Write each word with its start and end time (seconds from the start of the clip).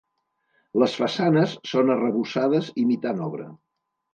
Les 0.83 0.95
façanes 1.01 1.53
són 1.73 1.93
arrebossades 1.97 2.73
imitant 2.85 3.23
obra. 3.31 3.47